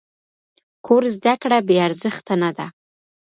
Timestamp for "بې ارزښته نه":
1.67-2.49